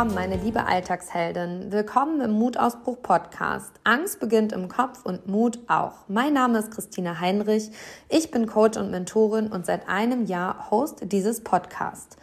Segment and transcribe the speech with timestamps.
[0.00, 1.72] willkommen, meine liebe Alltagsheldin.
[1.72, 3.70] Willkommen im Mutausbruch Podcast.
[3.84, 6.08] Angst beginnt im Kopf und Mut auch.
[6.08, 7.70] Mein Name ist Christina Heinrich.
[8.08, 12.16] Ich bin Coach und Mentorin und seit einem Jahr Host dieses Podcasts.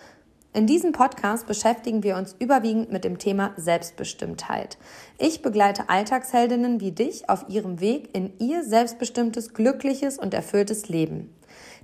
[0.58, 4.80] In diesem Podcast beschäftigen wir uns überwiegend mit dem Thema Selbstbestimmtheit.
[5.20, 11.32] Ich begleite Alltagsheldinnen wie dich auf ihrem Weg in ihr selbstbestimmtes, glückliches und erfülltes Leben.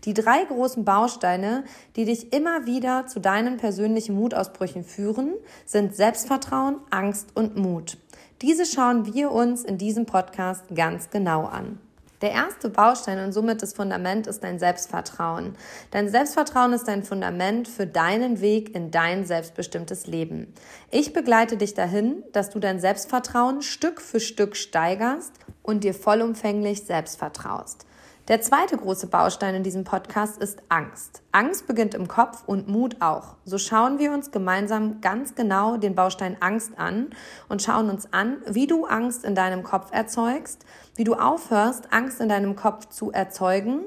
[0.05, 5.35] Die drei großen Bausteine, die dich immer wieder zu deinen persönlichen Mutausbrüchen führen,
[5.67, 7.99] sind Selbstvertrauen, Angst und Mut.
[8.41, 11.77] Diese schauen wir uns in diesem Podcast ganz genau an.
[12.23, 15.57] Der erste Baustein und somit das Fundament ist dein Selbstvertrauen.
[15.91, 20.53] Dein Selbstvertrauen ist dein Fundament für deinen Weg in dein selbstbestimmtes Leben.
[20.89, 26.85] Ich begleite dich dahin, dass du dein Selbstvertrauen Stück für Stück steigerst und dir vollumfänglich
[26.85, 27.85] selbst vertraust.
[28.29, 31.23] Der zweite große Baustein in diesem Podcast ist Angst.
[31.33, 33.35] Angst beginnt im Kopf und Mut auch.
[33.43, 37.09] So schauen wir uns gemeinsam ganz genau den Baustein Angst an
[37.49, 40.63] und schauen uns an, wie du Angst in deinem Kopf erzeugst,
[40.95, 43.81] wie du aufhörst, Angst in deinem Kopf zu erzeugen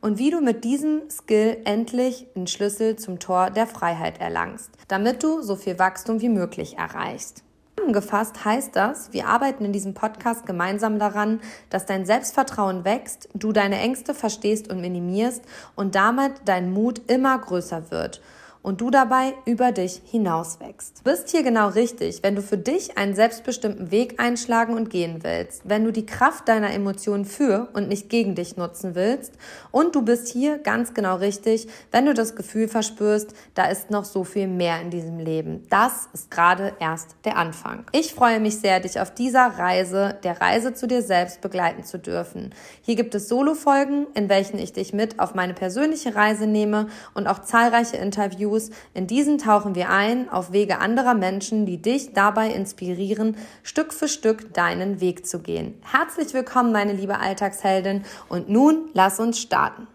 [0.00, 5.22] und wie du mit diesem Skill endlich den Schlüssel zum Tor der Freiheit erlangst, damit
[5.22, 7.44] du so viel Wachstum wie möglich erreichst.
[7.82, 13.50] Zusammengefasst heißt das, wir arbeiten in diesem Podcast gemeinsam daran, dass dein Selbstvertrauen wächst, du
[13.50, 15.42] deine Ängste verstehst und minimierst
[15.74, 18.20] und damit dein Mut immer größer wird
[18.62, 21.00] und du dabei über dich hinauswächst.
[21.00, 25.18] Du bist hier genau richtig, wenn du für dich einen selbstbestimmten Weg einschlagen und gehen
[25.22, 29.32] willst, wenn du die Kraft deiner Emotionen für und nicht gegen dich nutzen willst
[29.70, 34.04] und du bist hier ganz genau richtig, wenn du das Gefühl verspürst, da ist noch
[34.04, 35.66] so viel mehr in diesem Leben.
[35.68, 37.84] Das ist gerade erst der Anfang.
[37.92, 41.98] Ich freue mich sehr, dich auf dieser Reise, der Reise zu dir selbst begleiten zu
[41.98, 42.54] dürfen.
[42.82, 47.26] Hier gibt es Solo-Folgen, in welchen ich dich mit auf meine persönliche Reise nehme und
[47.26, 48.70] auch zahlreiche Interviews Interviews.
[48.94, 54.08] In diesen tauchen wir ein auf Wege anderer Menschen, die dich dabei inspirieren, Stück für
[54.08, 55.74] Stück deinen Weg zu gehen.
[55.82, 58.04] Herzlich willkommen, meine liebe Alltagsheldin.
[58.28, 59.86] Und nun lass uns starten.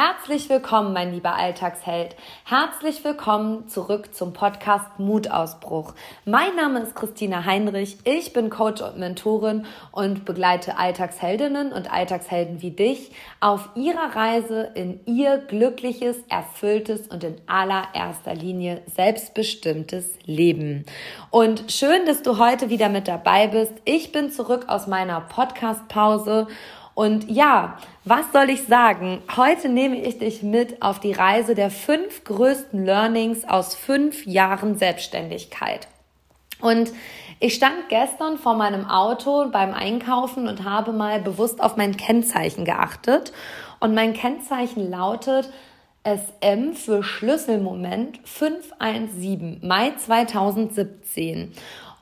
[0.00, 2.14] Herzlich willkommen, mein lieber Alltagsheld.
[2.44, 5.92] Herzlich willkommen zurück zum Podcast Mutausbruch.
[6.24, 7.98] Mein Name ist Christina Heinrich.
[8.04, 13.10] Ich bin Coach und Mentorin und begleite Alltagsheldinnen und Alltagshelden wie dich
[13.40, 20.86] auf ihrer Reise in ihr glückliches, erfülltes und in allererster Linie selbstbestimmtes Leben.
[21.30, 23.72] Und schön, dass du heute wieder mit dabei bist.
[23.84, 26.46] Ich bin zurück aus meiner Podcast-Pause
[26.98, 29.22] und ja, was soll ich sagen?
[29.36, 34.76] Heute nehme ich dich mit auf die Reise der fünf größten Learnings aus fünf Jahren
[34.76, 35.86] Selbstständigkeit.
[36.60, 36.90] Und
[37.38, 42.64] ich stand gestern vor meinem Auto beim Einkaufen und habe mal bewusst auf mein Kennzeichen
[42.64, 43.30] geachtet.
[43.78, 45.52] Und mein Kennzeichen lautet
[46.02, 51.52] SM für Schlüsselmoment 517, Mai 2017.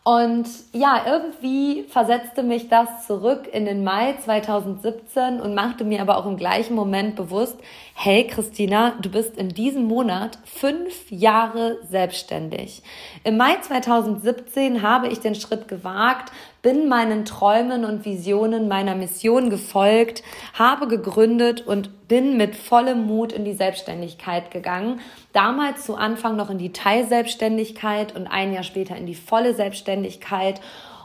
[0.07, 6.17] Und ja, irgendwie versetzte mich das zurück in den Mai 2017 und machte mir aber
[6.17, 7.57] auch im gleichen Moment bewusst,
[7.97, 12.85] hey Christina, du bist in diesem Monat fünf Jahre selbstständig.
[13.25, 16.31] Im Mai 2017 habe ich den Schritt gewagt,
[16.67, 23.33] bin meinen Träumen und Visionen meiner Mission gefolgt, habe gegründet und bin mit vollem Mut
[23.33, 24.99] in die Selbstständigkeit gegangen.
[25.33, 30.61] Damals zu Anfang noch in die Teilselbstständigkeit und ein Jahr später in die volle Selbstständigkeit.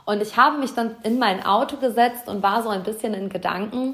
[0.05, 3.29] Und ich habe mich dann in mein Auto gesetzt und war so ein bisschen in
[3.29, 3.93] Gedanken.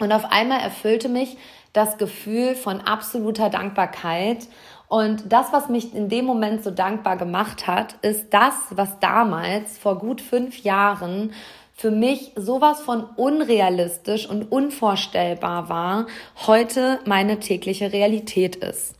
[0.00, 1.36] Und auf einmal erfüllte mich
[1.72, 4.48] das Gefühl von absoluter Dankbarkeit
[4.88, 9.76] und das, was mich in dem Moment so dankbar gemacht hat, ist das, was damals
[9.76, 11.32] vor gut fünf Jahren
[11.74, 16.06] für mich sowas von unrealistisch und unvorstellbar war,
[16.46, 18.96] heute meine tägliche Realität ist.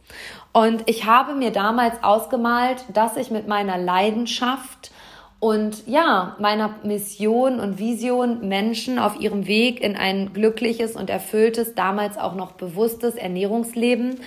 [0.52, 4.92] Und ich habe mir damals ausgemalt, dass ich mit meiner Leidenschaft
[5.40, 11.74] und ja, meiner Mission und Vision Menschen auf ihrem Weg in ein glückliches und erfülltes,
[11.74, 14.20] damals auch noch bewusstes Ernährungsleben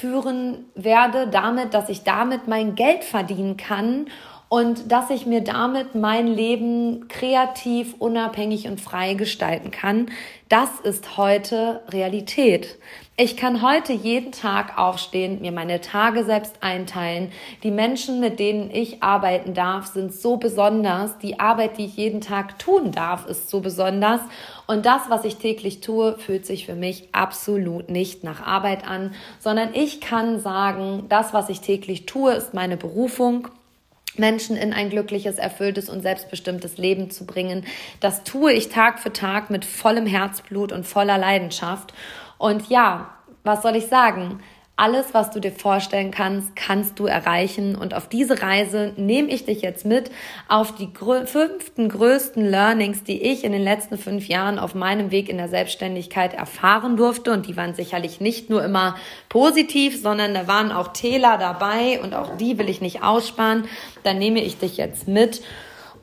[0.00, 4.06] führen werde, damit, dass ich damit mein Geld verdienen kann
[4.48, 10.10] und dass ich mir damit mein Leben kreativ, unabhängig und frei gestalten kann.
[10.48, 12.78] Das ist heute Realität.
[13.16, 17.30] Ich kann heute jeden Tag aufstehen, mir meine Tage selbst einteilen.
[17.62, 21.18] Die Menschen, mit denen ich arbeiten darf, sind so besonders.
[21.18, 24.20] Die Arbeit, die ich jeden Tag tun darf, ist so besonders.
[24.66, 29.14] Und das, was ich täglich tue, fühlt sich für mich absolut nicht nach Arbeit an,
[29.38, 33.48] sondern ich kann sagen, das, was ich täglich tue, ist meine Berufung.
[34.16, 37.64] Menschen in ein glückliches, erfülltes und selbstbestimmtes Leben zu bringen.
[38.00, 41.92] Das tue ich Tag für Tag mit vollem Herzblut und voller Leidenschaft.
[42.38, 43.10] Und ja,
[43.42, 44.40] was soll ich sagen?
[44.76, 47.76] Alles, was du dir vorstellen kannst, kannst du erreichen.
[47.76, 50.10] Und auf diese Reise nehme ich dich jetzt mit
[50.48, 55.12] auf die grö fünften größten Learnings, die ich in den letzten fünf Jahren auf meinem
[55.12, 57.32] Weg in der Selbstständigkeit erfahren durfte.
[57.32, 58.96] Und die waren sicherlich nicht nur immer
[59.28, 63.68] positiv, sondern da waren auch Täler dabei und auch die will ich nicht aussparen.
[64.02, 65.40] Da nehme ich dich jetzt mit.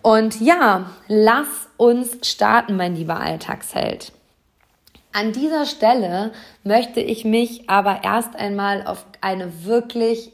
[0.01, 4.13] Und ja, lass uns starten, mein lieber Alltagsheld.
[5.13, 6.31] An dieser Stelle
[6.63, 10.31] möchte ich mich aber erst einmal auf eine wirklich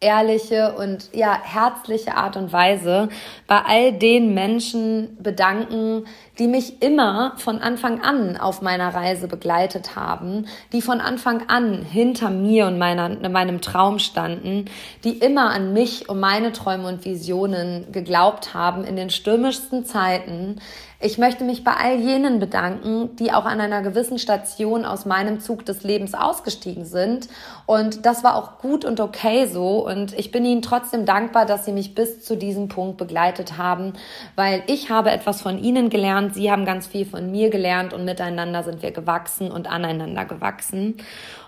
[0.00, 3.08] ehrliche und ja herzliche Art und Weise
[3.46, 6.04] bei all den Menschen bedanken,
[6.38, 11.82] die mich immer von Anfang an auf meiner Reise begleitet haben, die von Anfang an
[11.82, 14.66] hinter mir und meiner, meinem Traum standen,
[15.02, 20.60] die immer an mich und meine Träume und Visionen geglaubt haben in den stürmischsten Zeiten,
[20.98, 25.40] ich möchte mich bei all jenen bedanken, die auch an einer gewissen Station aus meinem
[25.40, 27.28] Zug des Lebens ausgestiegen sind.
[27.66, 29.86] Und das war auch gut und okay so.
[29.86, 33.92] Und ich bin ihnen trotzdem dankbar, dass sie mich bis zu diesem Punkt begleitet haben,
[34.36, 38.06] weil ich habe etwas von ihnen gelernt, sie haben ganz viel von mir gelernt und
[38.06, 40.96] miteinander sind wir gewachsen und aneinander gewachsen.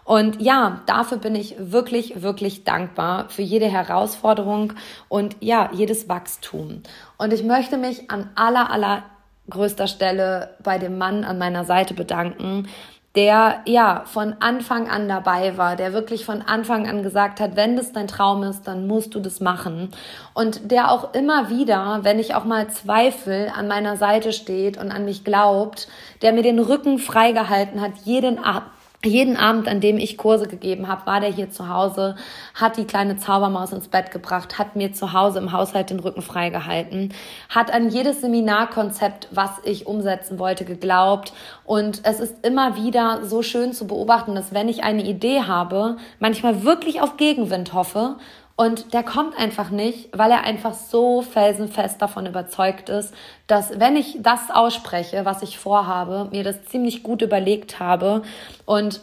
[0.05, 4.75] Und ja, dafür bin ich wirklich, wirklich dankbar für jede Herausforderung
[5.09, 6.83] und ja, jedes Wachstum.
[7.19, 9.03] Und ich möchte mich an aller, aller
[9.51, 12.69] größter Stelle bei dem Mann an meiner Seite bedanken,
[13.15, 17.75] der ja von Anfang an dabei war, der wirklich von Anfang an gesagt hat, wenn
[17.75, 19.91] das dein Traum ist, dann musst du das machen.
[20.35, 24.93] Und der auch immer wieder, wenn ich auch mal Zweifel an meiner Seite steht und
[24.93, 25.89] an mich glaubt,
[26.23, 28.71] der mir den Rücken freigehalten hat, jeden Abend
[29.05, 32.17] jeden Abend, an dem ich Kurse gegeben habe, war der hier zu Hause,
[32.55, 36.21] hat die kleine Zaubermaus ins Bett gebracht, hat mir zu Hause im Haushalt den Rücken
[36.21, 37.15] freigehalten,
[37.49, 41.33] hat an jedes Seminarkonzept, was ich umsetzen wollte, geglaubt.
[41.65, 45.97] Und es ist immer wieder so schön zu beobachten, dass wenn ich eine Idee habe,
[46.19, 48.17] manchmal wirklich auf Gegenwind hoffe
[48.59, 53.15] und der kommt einfach nicht, weil er einfach so felsenfest davon überzeugt ist,
[53.47, 58.23] dass wenn ich das ausspreche, was ich vorhabe, mir das ziemlich gut überlegt habe.
[58.67, 59.01] Und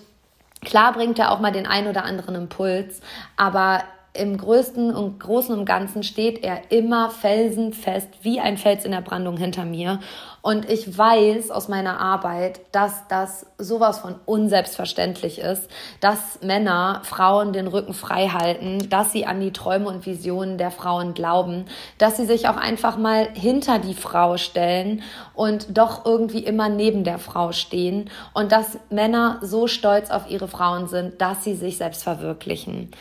[0.66, 3.00] Klar bringt er auch mal den ein oder anderen Impuls,
[3.38, 3.84] aber
[4.16, 9.02] im größten und großen und ganzen steht er immer felsenfest wie ein Fels in der
[9.02, 10.00] Brandung hinter mir.
[10.42, 15.68] Und ich weiß aus meiner Arbeit, dass das sowas von unselbstverständlich ist,
[16.02, 20.70] dass Männer Frauen den Rücken frei halten, dass sie an die Träume und Visionen der
[20.70, 21.66] Frauen glauben,
[21.98, 25.02] dass sie sich auch einfach mal hinter die Frau stellen
[25.34, 30.48] und doch irgendwie immer neben der Frau stehen und dass Männer so stolz auf ihre
[30.48, 32.92] Frauen sind, dass sie sich selbst verwirklichen.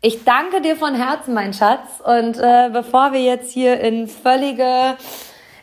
[0.00, 2.00] Ich danke dir von Herzen, mein Schatz.
[2.04, 4.96] Und äh, bevor wir jetzt hier in völlige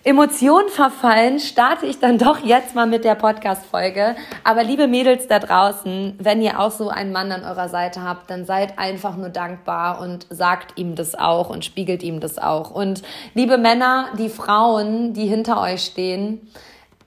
[0.03, 4.17] Emotionen verfallen, starte ich dann doch jetzt mal mit der Podcast-Folge.
[4.43, 8.29] Aber liebe Mädels da draußen, wenn ihr auch so einen Mann an eurer Seite habt,
[8.29, 12.71] dann seid einfach nur dankbar und sagt ihm das auch und spiegelt ihm das auch.
[12.71, 13.03] Und
[13.35, 16.51] liebe Männer, die Frauen, die hinter euch stehen,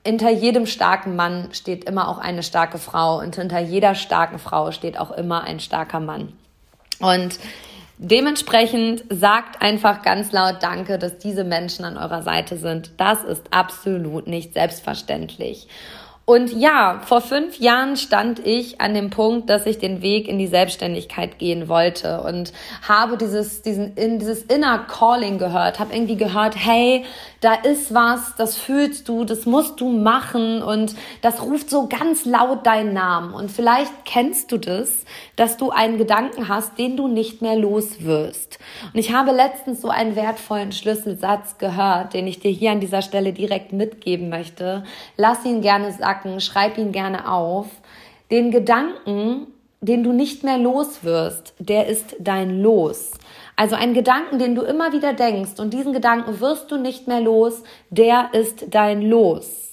[0.03, 4.71] hinter jedem starken Mann steht immer auch eine starke Frau und hinter jeder starken Frau
[4.71, 6.33] steht auch immer ein starker Mann.
[6.99, 7.39] Und
[7.97, 12.91] dementsprechend sagt einfach ganz laut Danke, dass diese Menschen an eurer Seite sind.
[12.97, 15.67] Das ist absolut nicht selbstverständlich.
[16.29, 20.37] Und ja, vor fünf Jahren stand ich an dem Punkt, dass ich den Weg in
[20.37, 22.53] die Selbstständigkeit gehen wollte und
[22.87, 27.03] habe dieses, diesen, in, dieses Inner Calling gehört, habe irgendwie gehört, hey,
[27.41, 30.93] da ist was, das fühlst du, das musst du machen und
[31.23, 33.33] das ruft so ganz laut deinen Namen.
[33.33, 35.05] Und vielleicht kennst du das,
[35.35, 38.59] dass du einen Gedanken hast, den du nicht mehr los wirst.
[38.93, 43.01] Und ich habe letztens so einen wertvollen Schlüsselsatz gehört, den ich dir hier an dieser
[43.01, 44.83] Stelle direkt mitgeben möchte.
[45.17, 45.87] Lass ihn gerne
[46.19, 47.67] sacken, schreib ihn gerne auf.
[48.31, 49.47] Den Gedanken,
[49.81, 53.11] den du nicht mehr los wirst, der ist dein Los.
[53.55, 57.21] Also ein Gedanken, den du immer wieder denkst und diesen Gedanken wirst du nicht mehr
[57.21, 59.68] los, der ist dein Los.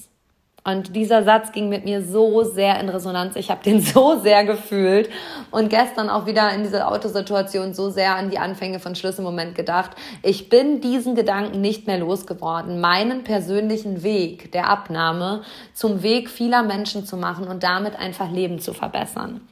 [0.67, 3.37] Und dieser Satz ging mit mir so sehr in Resonanz.
[3.37, 5.09] Ich habe den so sehr gefühlt
[5.53, 9.93] und gestern auch wieder in dieser Autosituation so sehr an die Anfänge von Schlüsselmoment gedacht.
[10.25, 15.43] Ich bin diesen Gedanken nicht mehr losgeworden, meinen persönlichen Weg der Abnahme
[15.73, 19.43] zum Weg vieler Menschen zu machen und damit einfach Leben zu verbessern.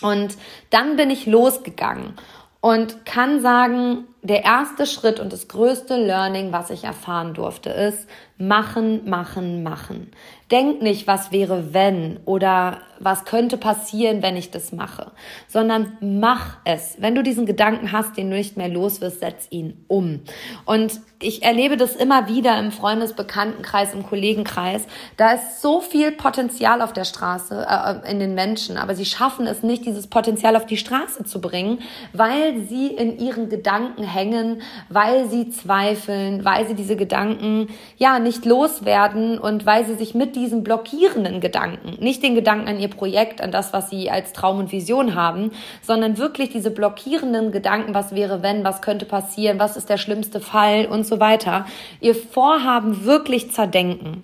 [0.00, 0.36] Und
[0.70, 2.14] dann bin ich losgegangen
[2.60, 8.08] und kann sagen, der erste Schritt und das größte Learning, was ich erfahren durfte, ist
[8.38, 10.10] machen, machen, machen.
[10.50, 15.10] Denk nicht, was wäre wenn oder was könnte passieren, wenn ich das mache,
[15.48, 16.96] sondern mach es.
[16.98, 20.20] Wenn du diesen Gedanken hast, den du nicht mehr los wirst, setz ihn um.
[20.64, 24.84] Und ich erlebe das immer wieder im Freundesbekanntenkreis, im Kollegenkreis.
[25.16, 29.46] Da ist so viel Potenzial auf der Straße, äh, in den Menschen, aber sie schaffen
[29.46, 31.78] es nicht, dieses Potenzial auf die Straße zu bringen,
[32.12, 38.44] weil sie in ihren Gedanken hängen, weil sie zweifeln, weil sie diese Gedanken ja nicht
[38.44, 43.40] loswerden und weil sie sich mit diesen blockierenden Gedanken, nicht den Gedanken an ihr Projekt,
[43.40, 45.50] an das, was sie als Traum und Vision haben,
[45.82, 50.40] sondern wirklich diese blockierenden Gedanken, was wäre wenn, was könnte passieren, was ist der schlimmste
[50.40, 51.66] Fall und so weiter,
[52.00, 54.22] ihr Vorhaben wirklich zerdenken.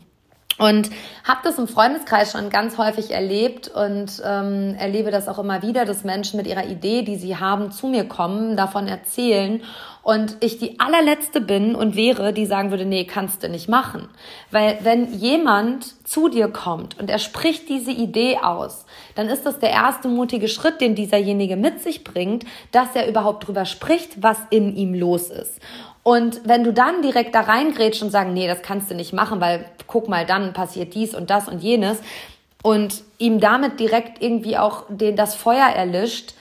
[0.62, 0.90] Und
[1.24, 5.84] habe das im Freundeskreis schon ganz häufig erlebt und ähm, erlebe das auch immer wieder,
[5.84, 9.60] dass Menschen mit ihrer Idee, die sie haben, zu mir kommen, davon erzählen
[10.04, 14.08] und ich die allerletzte bin und wäre, die sagen würde, nee, kannst du nicht machen.
[14.52, 18.84] Weil wenn jemand zu dir kommt und er spricht diese Idee aus,
[19.16, 23.48] dann ist das der erste mutige Schritt, den dieserjenige mit sich bringt, dass er überhaupt
[23.48, 25.60] drüber spricht, was in ihm los ist.
[26.02, 29.40] Und wenn du dann direkt da reingrätsch und sagen, nee, das kannst du nicht machen,
[29.40, 32.00] weil guck mal, dann passiert dies und das und jenes
[32.62, 36.34] und ihm damit direkt irgendwie auch den, das Feuer erlischt,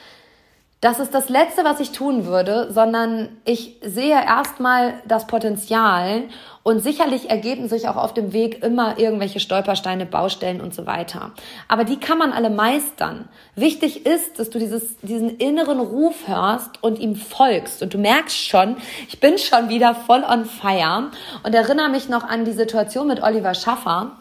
[0.82, 6.24] das ist das Letzte, was ich tun würde, sondern ich sehe erstmal das Potenzial
[6.64, 11.34] und sicherlich ergeben sich auch auf dem Weg immer irgendwelche Stolpersteine, Baustellen und so weiter.
[11.68, 13.30] Aber die kann man alle meistern.
[13.56, 17.84] Wichtig ist, dass du dieses, diesen inneren Ruf hörst und ihm folgst.
[17.84, 21.12] Und du merkst schon, ich bin schon wieder voll on fire
[21.44, 24.18] und erinnere mich noch an die Situation mit Oliver Schaffer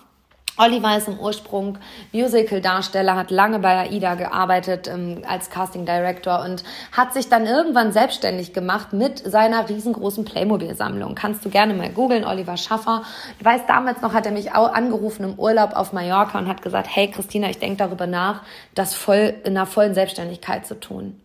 [0.56, 1.78] Oliver ist im Ursprung
[2.12, 7.92] Musical-Darsteller, hat lange bei AIDA gearbeitet ähm, als Casting Director und hat sich dann irgendwann
[7.92, 11.14] selbstständig gemacht mit seiner riesengroßen Playmobil-Sammlung.
[11.14, 13.02] Kannst du gerne mal googeln, Oliver Schaffer.
[13.38, 16.62] Ich weiß, damals noch hat er mich auch angerufen im Urlaub auf Mallorca und hat
[16.62, 18.42] gesagt, hey Christina, ich denke darüber nach,
[18.74, 21.18] das voll in einer vollen Selbstständigkeit zu tun.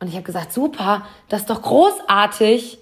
[0.00, 2.78] Und ich habe gesagt, super, das ist doch großartig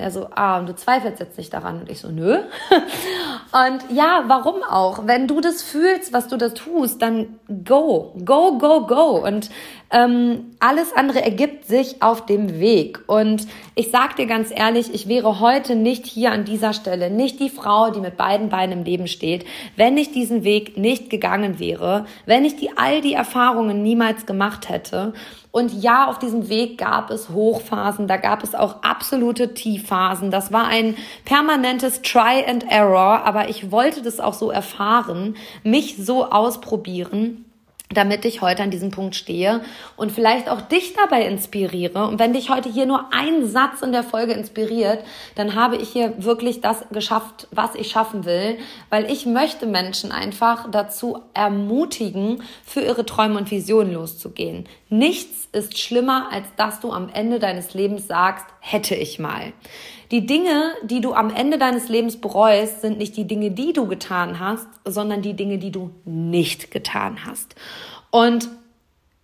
[0.00, 1.80] der so, ah, und du zweifelst jetzt nicht daran.
[1.80, 2.38] Und ich so, nö.
[3.52, 5.06] Und ja, warum auch?
[5.06, 9.26] Wenn du das fühlst, was du da tust, dann go, go, go, go.
[9.26, 9.50] Und
[9.90, 13.00] ähm, alles andere ergibt sich auf dem Weg.
[13.08, 17.40] Und ich sag dir ganz ehrlich, ich wäre heute nicht hier an dieser Stelle, nicht
[17.40, 21.58] die Frau, die mit beiden Beinen im Leben steht, wenn ich diesen Weg nicht gegangen
[21.58, 25.12] wäre, wenn ich die all die Erfahrungen niemals gemacht hätte.
[25.52, 30.30] Und ja, auf diesem Weg gab es Hochphasen, da gab es auch absolute Tiefphasen.
[30.30, 35.96] Das war ein permanentes Try and Error, aber ich wollte das auch so erfahren, mich
[35.96, 37.44] so ausprobieren
[37.92, 39.62] damit ich heute an diesem Punkt stehe
[39.96, 42.06] und vielleicht auch dich dabei inspiriere.
[42.06, 45.02] Und wenn dich heute hier nur ein Satz in der Folge inspiriert,
[45.34, 48.58] dann habe ich hier wirklich das geschafft, was ich schaffen will,
[48.90, 54.68] weil ich möchte Menschen einfach dazu ermutigen, für ihre Träume und Visionen loszugehen.
[54.92, 59.52] Nichts ist schlimmer, als dass du am Ende deines Lebens sagst, hätte ich mal.
[60.10, 63.86] Die Dinge, die du am Ende deines Lebens bereust, sind nicht die Dinge, die du
[63.86, 67.54] getan hast, sondern die Dinge, die du nicht getan hast.
[68.10, 68.48] Und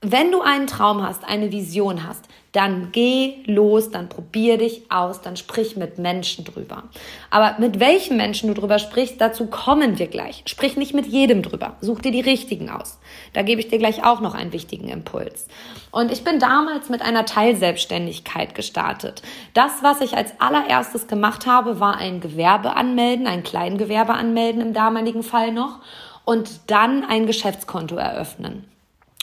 [0.03, 5.21] wenn du einen Traum hast, eine Vision hast, dann geh los, dann probier dich aus,
[5.21, 6.85] dann sprich mit Menschen drüber.
[7.31, 10.43] Aber mit welchen Menschen du drüber sprichst, dazu kommen wir gleich.
[10.47, 11.77] Sprich nicht mit jedem drüber.
[11.81, 12.99] Such dir die richtigen aus.
[13.33, 15.49] Da gebe ich dir gleich auch noch einen wichtigen Impuls.
[15.91, 19.23] Und ich bin damals mit einer Teilselbstständigkeit gestartet.
[19.55, 24.73] Das, was ich als allererstes gemacht habe, war ein Gewerbe anmelden, ein Kleingewerbe anmelden im
[24.73, 25.81] damaligen Fall noch
[26.25, 28.65] und dann ein Geschäftskonto eröffnen.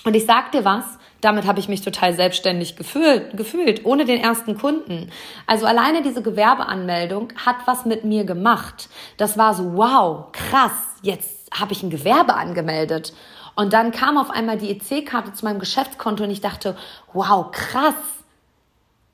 [0.04, 0.84] Und ich sag dir was,
[1.22, 5.10] damit habe ich mich total selbstständig gefühlt, gefühlt, ohne den ersten Kunden.
[5.48, 8.90] Also alleine diese Gewerbeanmeldung hat was mit mir gemacht.
[9.18, 13.14] Das war so, wow, krass, jetzt habe ich ein Gewerbe angemeldet.
[13.56, 16.76] Und dann kam auf einmal die EC-Karte zu meinem Geschäftskonto und ich dachte,
[17.14, 17.94] wow, krass,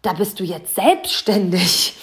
[0.01, 1.95] da bist du jetzt selbstständig.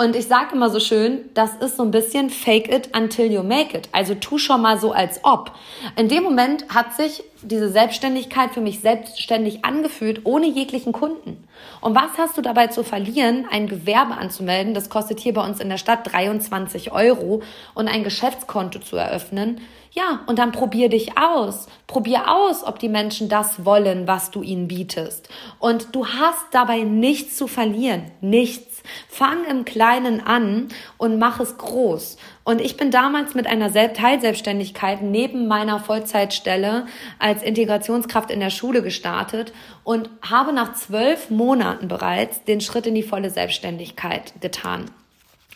[0.00, 3.42] Und ich sage immer so schön, das ist so ein bisschen fake it until you
[3.42, 3.90] make it.
[3.92, 5.52] Also tu schon mal so als ob.
[5.94, 11.46] In dem Moment hat sich diese Selbstständigkeit für mich selbstständig angefühlt, ohne jeglichen Kunden.
[11.82, 14.72] Und was hast du dabei zu verlieren, ein Gewerbe anzumelden?
[14.72, 17.42] Das kostet hier bei uns in der Stadt 23 Euro
[17.74, 19.60] und ein Geschäftskonto zu eröffnen.
[19.92, 21.66] Ja, und dann probier dich aus.
[21.86, 25.28] Probier aus, ob die Menschen das wollen, was du ihnen bietest.
[25.58, 28.10] Und du hast dabei nichts zu verlieren.
[28.22, 28.69] Nichts.
[29.08, 30.68] Fang im Kleinen an
[30.98, 32.16] und mach es groß.
[32.44, 36.86] Und ich bin damals mit einer Teilselbstständigkeit neben meiner Vollzeitstelle
[37.18, 39.52] als Integrationskraft in der Schule gestartet
[39.84, 44.90] und habe nach zwölf Monaten bereits den Schritt in die volle Selbstständigkeit getan.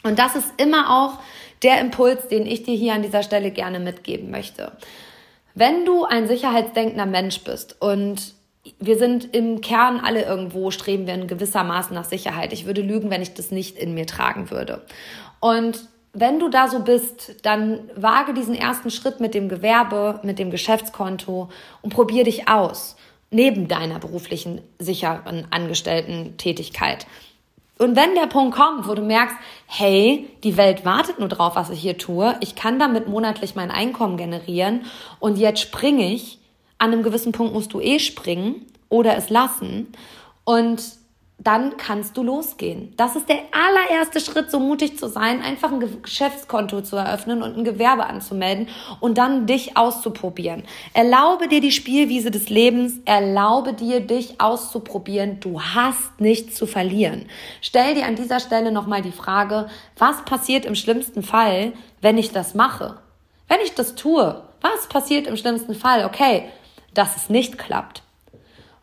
[0.03, 1.19] Und das ist immer auch
[1.63, 4.73] der Impuls, den ich dir hier an dieser Stelle gerne mitgeben möchte.
[5.55, 8.34] Wenn du ein sicherheitsdenkender Mensch bist und
[8.79, 12.53] wir sind im Kern alle irgendwo, streben wir in gewissermaßen nach Sicherheit.
[12.53, 14.83] Ich würde lügen, wenn ich das nicht in mir tragen würde.
[15.41, 20.39] Und wenn du da so bist, dann wage diesen ersten Schritt mit dem Gewerbe, mit
[20.39, 21.49] dem Geschäftskonto
[21.83, 22.97] und probier dich aus,
[23.31, 27.07] neben deiner beruflichen, sicheren Angestellten-Tätigkeit.
[27.79, 31.71] Und wenn der Punkt kommt, wo du merkst, hey, die Welt wartet nur drauf, was
[31.71, 34.83] ich hier tue, ich kann damit monatlich mein Einkommen generieren
[35.19, 36.39] und jetzt springe ich,
[36.85, 39.89] an einem gewissen Punkt musst du eh springen oder es lassen
[40.45, 40.83] und
[41.39, 42.95] dann kannst du losgehen.
[42.97, 47.57] Das ist der allererste Schritt, so mutig zu sein, einfach ein Geschäftskonto zu eröffnen und
[47.57, 48.69] ein Gewerbe anzumelden
[49.01, 50.63] und dann dich auszuprobieren.
[50.93, 55.41] Erlaube dir die Spielwiese des Lebens, erlaube dir, dich auszuprobieren.
[55.41, 57.27] Du hast nichts zu verlieren.
[57.61, 62.31] Stell dir an dieser Stelle nochmal die Frage, was passiert im schlimmsten Fall, wenn ich
[62.31, 62.99] das mache?
[63.49, 66.05] Wenn ich das tue, was passiert im schlimmsten Fall?
[66.05, 66.45] Okay,
[66.95, 68.03] dass es nicht klappt.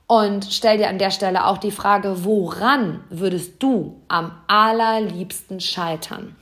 [0.08, 6.36] Und stell dir an der Stelle auch die Frage, woran würdest du am allerliebsten scheitern?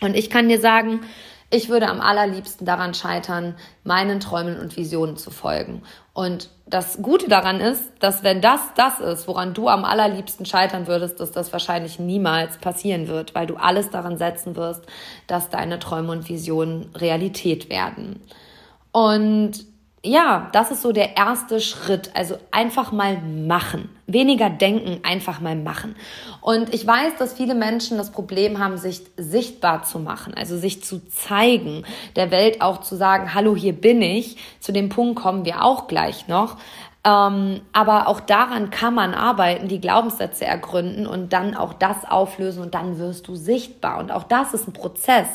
[0.00, 1.00] Und ich kann dir sagen,
[1.50, 3.54] ich würde am allerliebsten daran scheitern,
[3.84, 5.82] meinen Träumen und Visionen zu folgen.
[6.12, 10.88] Und das Gute daran ist, dass wenn das das ist, woran du am allerliebsten scheitern
[10.88, 14.82] würdest, dass das wahrscheinlich niemals passieren wird, weil du alles daran setzen wirst,
[15.28, 18.20] dass deine Träume und Visionen Realität werden.
[18.90, 19.64] Und
[20.04, 22.10] ja, das ist so der erste Schritt.
[22.14, 23.88] Also einfach mal machen.
[24.06, 25.96] Weniger denken, einfach mal machen.
[26.42, 30.84] Und ich weiß, dass viele Menschen das Problem haben, sich sichtbar zu machen, also sich
[30.84, 31.84] zu zeigen,
[32.16, 34.36] der Welt auch zu sagen, hallo, hier bin ich.
[34.60, 36.58] Zu dem Punkt kommen wir auch gleich noch.
[37.06, 42.62] Ähm, aber auch daran kann man arbeiten, die Glaubenssätze ergründen und dann auch das auflösen
[42.62, 43.98] und dann wirst du sichtbar.
[43.98, 45.28] Und auch das ist ein Prozess.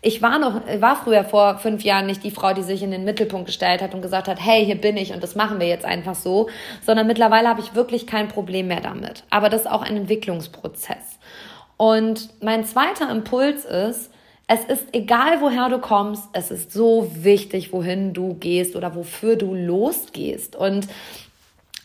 [0.00, 3.02] Ich war noch, war früher vor fünf Jahren nicht die Frau, die sich in den
[3.02, 5.84] Mittelpunkt gestellt hat und gesagt hat, hey, hier bin ich und das machen wir jetzt
[5.84, 6.48] einfach so,
[6.86, 9.24] sondern mittlerweile habe ich wirklich kein Problem mehr damit.
[9.28, 11.18] Aber das ist auch ein Entwicklungsprozess.
[11.76, 14.12] Und mein zweiter Impuls ist,
[14.48, 19.36] es ist egal, woher du kommst, es ist so wichtig, wohin du gehst oder wofür
[19.36, 20.56] du losgehst.
[20.56, 20.88] Und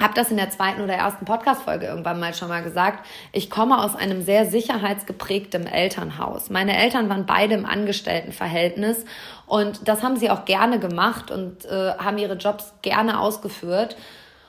[0.02, 3.06] habe das in der zweiten oder ersten Podcast-Folge irgendwann mal schon mal gesagt.
[3.32, 6.50] Ich komme aus einem sehr sicherheitsgeprägten Elternhaus.
[6.50, 9.06] Meine Eltern waren beide im Angestelltenverhältnis
[9.46, 13.96] und das haben sie auch gerne gemacht und äh, haben ihre Jobs gerne ausgeführt.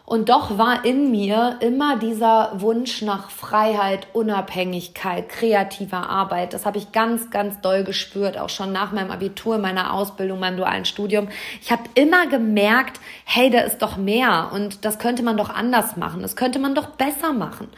[0.06, 6.52] Und doch war in mir immer dieser Wunsch nach Freiheit, Unabhängigkeit, kreativer Arbeit.
[6.52, 10.58] Das habe ich ganz, ganz doll gespürt, auch schon nach meinem Abitur, meiner Ausbildung, meinem
[10.58, 11.28] dualen Studium.
[11.62, 15.96] Ich habe immer gemerkt, hey, da ist doch mehr und das könnte man doch anders
[15.96, 17.68] machen, das könnte man doch besser machen.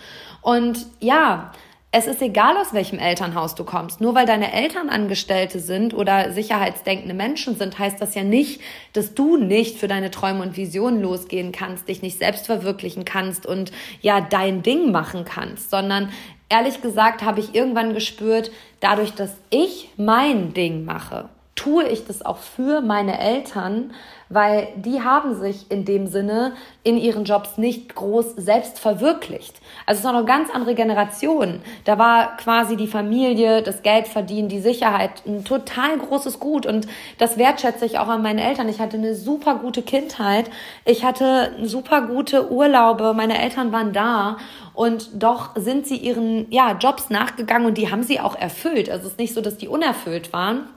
[0.42, 1.52] Und ja,
[1.92, 4.00] es ist egal, aus welchem Elternhaus du kommst.
[4.00, 8.60] Nur weil deine Eltern Angestellte sind oder sicherheitsdenkende Menschen sind, heißt das ja nicht,
[8.92, 13.46] dass du nicht für deine Träume und Visionen losgehen kannst, dich nicht selbst verwirklichen kannst
[13.46, 13.72] und
[14.02, 16.10] ja dein Ding machen kannst, sondern
[16.48, 22.24] ehrlich gesagt habe ich irgendwann gespürt, dadurch, dass ich mein Ding mache, tue ich das
[22.24, 23.92] auch für meine Eltern,
[24.28, 29.60] weil die haben sich in dem Sinne in ihren Jobs nicht groß selbst verwirklicht.
[29.86, 31.60] Also es ist auch eine ganz andere Generation.
[31.84, 36.86] Da war quasi die Familie, das Geld verdienen, die Sicherheit ein total großes Gut und
[37.18, 38.68] das wertschätze ich auch an meinen Eltern.
[38.68, 40.50] Ich hatte eine super gute Kindheit,
[40.84, 44.36] ich hatte super gute Urlaube, meine Eltern waren da
[44.74, 48.90] und doch sind sie ihren ja, Jobs nachgegangen und die haben sie auch erfüllt.
[48.90, 50.68] Also es ist nicht so, dass die unerfüllt waren.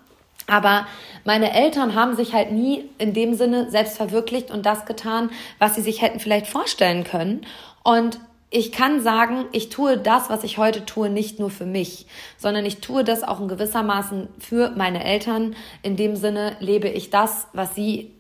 [0.50, 0.88] Aber
[1.26, 5.76] meine Eltern haben sich halt nie in dem Sinne selbst verwirklicht und das getan, was
[5.76, 7.46] sie sich hätten vielleicht vorstellen können.
[7.84, 8.20] Und
[8.52, 12.08] ich kann sagen, ich tue das, was ich heute tue, nicht nur für mich,
[12.38, 15.56] sondern ich tue das auch in gewissermaßen für meine Eltern.
[15.84, 18.12] In dem Sinne lebe ich das, was sie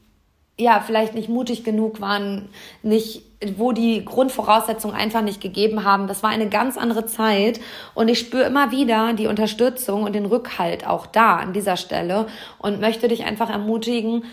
[0.60, 2.50] ja, vielleicht nicht mutig genug waren,
[2.84, 3.24] nicht,
[3.56, 6.08] wo die Grundvoraussetzungen einfach nicht gegeben haben.
[6.08, 7.62] Das war eine ganz andere Zeit
[7.94, 12.28] und ich spüre immer wieder die Unterstützung und den Rückhalt auch da an dieser Stelle
[12.58, 14.26] und möchte dich einfach ermutigen,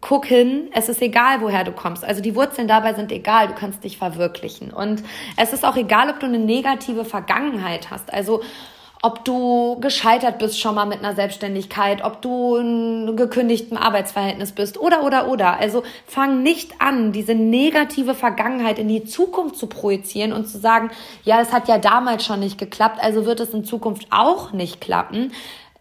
[0.00, 2.04] guck hin, es ist egal, woher du kommst.
[2.04, 4.72] Also die Wurzeln dabei sind egal, du kannst dich verwirklichen.
[4.72, 5.02] Und
[5.36, 8.12] es ist auch egal, ob du eine negative Vergangenheit hast.
[8.12, 8.42] Also
[9.02, 14.78] ob du gescheitert bist schon mal mit einer Selbstständigkeit, ob du in gekündigtem Arbeitsverhältnis bist
[14.78, 15.58] oder, oder, oder.
[15.58, 20.90] Also fang nicht an, diese negative Vergangenheit in die Zukunft zu projizieren und zu sagen,
[21.24, 24.80] ja, es hat ja damals schon nicht geklappt, also wird es in Zukunft auch nicht
[24.80, 25.32] klappen.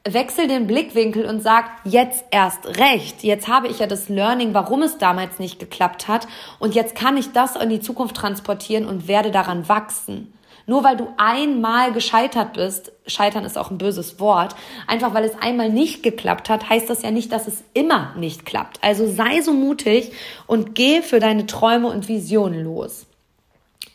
[0.07, 3.21] wechsel den Blickwinkel und sag, jetzt erst recht.
[3.23, 6.25] Jetzt habe ich ja das Learning, warum es damals nicht geklappt hat.
[6.57, 10.33] Und jetzt kann ich das in die Zukunft transportieren und werde daran wachsen.
[10.69, 14.53] Nur weil du einmal gescheitert bist, scheitern ist auch ein böses Wort,
[14.85, 18.45] einfach weil es einmal nicht geklappt hat, heißt das ja nicht, dass es immer nicht
[18.45, 18.77] klappt.
[18.83, 20.11] Also sei so mutig
[20.45, 23.07] und geh für deine Träume und Visionen los.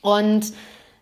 [0.00, 0.52] Und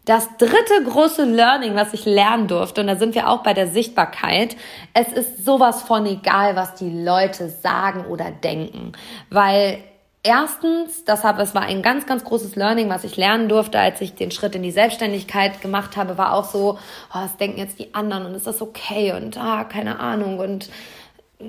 [0.05, 3.69] das dritte große Learning, was ich lernen durfte, und da sind wir auch bei der
[3.69, 4.57] Sichtbarkeit,
[4.93, 8.93] es ist sowas von egal, was die Leute sagen oder denken.
[9.31, 9.79] Weil
[10.23, 14.31] erstens, das war ein ganz, ganz großes Learning, was ich lernen durfte, als ich den
[14.31, 16.79] Schritt in die Selbstständigkeit gemacht habe, war auch so,
[17.13, 20.69] oh, was denken jetzt die anderen und ist das okay und ah, keine Ahnung und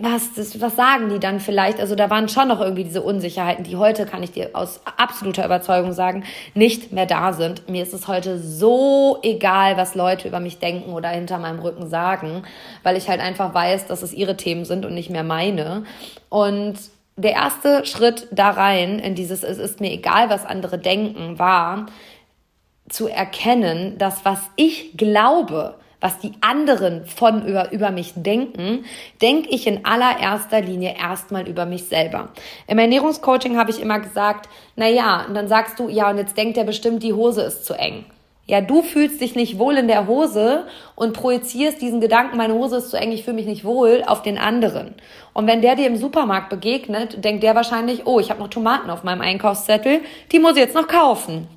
[0.02, 1.80] was, das, was sagen die dann vielleicht?
[1.80, 5.46] Also da waren schon noch irgendwie diese Unsicherheiten, die heute, kann ich dir aus absoluter
[5.46, 6.24] Überzeugung sagen,
[6.56, 7.70] nicht mehr da sind.
[7.70, 11.88] Mir ist es heute so egal, was Leute über mich denken oder hinter meinem Rücken
[11.90, 12.42] sagen,
[12.82, 15.84] weil ich halt einfach weiß, dass es ihre Themen sind und nicht mehr meine.
[16.30, 16.80] Und
[17.15, 21.88] der erste Schritt da rein in dieses, es ist mir egal, was andere denken, war
[22.89, 28.84] zu erkennen, dass was ich glaube, was die anderen von über, über mich denken,
[29.21, 32.30] denke ich in allererster Linie erstmal über mich selber.
[32.67, 36.36] Im Ernährungscoaching habe ich immer gesagt, na ja, und dann sagst du, ja, und jetzt
[36.36, 38.04] denkt er bestimmt, die Hose ist zu eng.
[38.45, 42.77] Ja, du fühlst dich nicht wohl in der Hose und projizierst diesen Gedanken, meine Hose
[42.77, 44.95] ist zu eng, ich fühle mich nicht wohl, auf den anderen.
[45.32, 48.89] Und wenn der dir im Supermarkt begegnet, denkt der wahrscheinlich, oh, ich habe noch Tomaten
[48.89, 50.01] auf meinem Einkaufszettel,
[50.34, 51.47] die muss ich jetzt noch kaufen.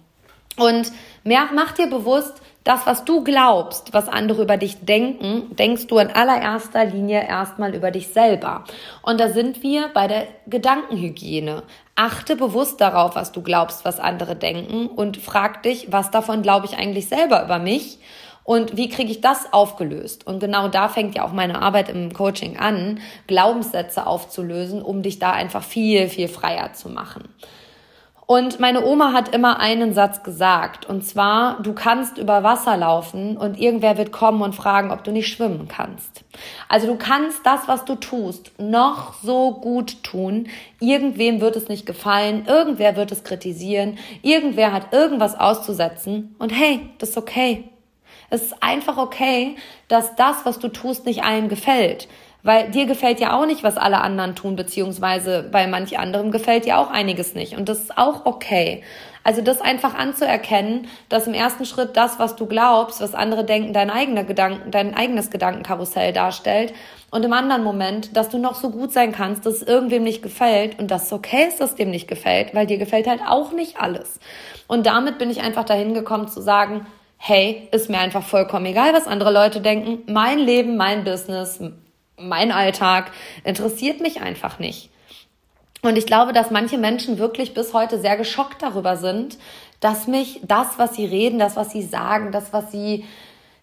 [0.57, 0.92] Und
[1.25, 5.99] mehr, mach dir bewusst, das, was du glaubst, was andere über dich denken, denkst du
[5.99, 8.64] in allererster Linie erstmal über dich selber.
[9.03, 11.62] Und da sind wir bei der Gedankenhygiene.
[11.97, 16.67] Achte bewusst darauf, was du glaubst, was andere denken und frag dich, was davon glaube
[16.67, 17.99] ich eigentlich selber über mich
[18.47, 20.25] und wie kriege ich das aufgelöst?
[20.25, 25.19] Und genau da fängt ja auch meine Arbeit im Coaching an, Glaubenssätze aufzulösen, um dich
[25.19, 27.25] da einfach viel, viel freier zu machen.
[28.27, 33.37] Und meine Oma hat immer einen Satz gesagt, und zwar, du kannst über Wasser laufen
[33.37, 36.25] und irgendwer wird kommen und fragen, ob du nicht schwimmen kannst.
[36.69, 40.49] Also du kannst das, was du tust, noch so gut tun.
[40.81, 46.91] Irgendwem wird es nicht gefallen, irgendwer wird es kritisieren, irgendwer hat irgendwas auszusetzen und hey,
[46.99, 47.71] das ist okay.
[48.31, 49.57] Es ist einfach okay,
[49.89, 52.09] dass das, was du tust, nicht allen gefällt.
[52.43, 56.65] Weil dir gefällt ja auch nicht, was alle anderen tun, beziehungsweise bei manch anderem gefällt
[56.65, 57.57] dir auch einiges nicht.
[57.57, 58.85] Und das ist auch okay.
[59.25, 63.73] Also das einfach anzuerkennen, dass im ersten Schritt das, was du glaubst, was andere denken,
[63.73, 66.73] dein eigener Gedanken, dein eigenes Gedankenkarussell darstellt.
[67.11, 70.23] Und im anderen Moment, dass du noch so gut sein kannst, dass es irgendwem nicht
[70.23, 73.51] gefällt und dass es okay ist, dass dem nicht gefällt, weil dir gefällt halt auch
[73.51, 74.21] nicht alles.
[74.69, 76.87] Und damit bin ich einfach dahin gekommen zu sagen,
[77.27, 80.05] hey, ist mir einfach vollkommen egal, was andere Leute denken.
[80.07, 81.59] Mein Leben, mein Business,
[82.17, 83.11] mein Alltag
[83.43, 84.91] interessiert mich einfach nicht.
[85.83, 89.39] Und ich glaube, dass manche Menschen wirklich bis heute sehr geschockt darüber sind,
[89.81, 93.05] dass mich das, was sie reden, das, was sie sagen, das, was sie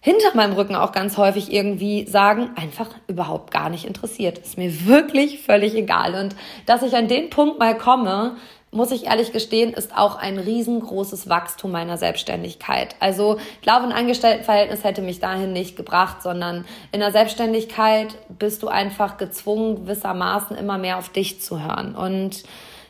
[0.00, 4.36] hinter meinem Rücken auch ganz häufig irgendwie sagen, einfach überhaupt gar nicht interessiert.
[4.36, 6.14] Ist mir wirklich völlig egal.
[6.14, 8.36] Und dass ich an den Punkt mal komme,
[8.74, 12.96] muss ich ehrlich gestehen, ist auch ein riesengroßes Wachstum meiner Selbstständigkeit.
[12.98, 18.62] Also ich glaube, ein Angestelltenverhältnis hätte mich dahin nicht gebracht, sondern in der Selbstständigkeit bist
[18.62, 21.94] du einfach gezwungen, gewissermaßen immer mehr auf dich zu hören.
[21.94, 22.42] Und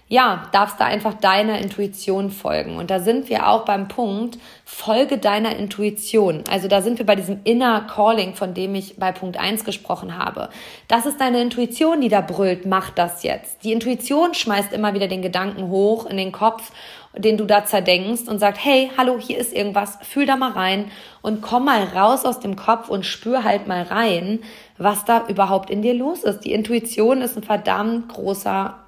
[0.08, 2.76] ja, darfst da einfach deiner Intuition folgen.
[2.76, 6.44] Und da sind wir auch beim Punkt, folge deiner Intuition.
[6.50, 10.18] Also da sind wir bei diesem Inner Calling, von dem ich bei Punkt 1 gesprochen
[10.18, 10.50] habe.
[10.88, 13.64] Das ist deine Intuition, die da brüllt, mach das jetzt.
[13.64, 16.70] Die Intuition schmeißt immer wieder den Gedanken hoch in den Kopf,
[17.16, 20.90] den du da zerdenkst und sagt, hey, hallo, hier ist irgendwas, fühl da mal rein
[21.22, 24.40] und komm mal raus aus dem Kopf und spür halt mal rein,
[24.76, 26.40] was da überhaupt in dir los ist.
[26.40, 28.83] Die Intuition ist ein verdammt großer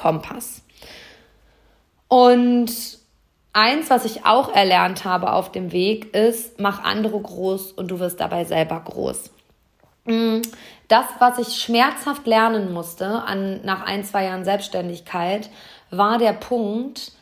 [0.00, 0.62] Kompass.
[2.08, 2.70] Und
[3.52, 8.00] eins, was ich auch erlernt habe auf dem Weg, ist, mach andere groß und du
[8.00, 9.30] wirst dabei selber groß.
[10.04, 10.40] Mm,
[10.88, 15.50] das, was ich schmerzhaft lernen musste an, nach ein, zwei Jahren Selbstständigkeit,
[15.90, 17.12] war der Punkt,